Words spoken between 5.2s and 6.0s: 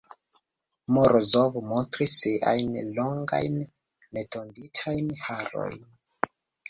harojn.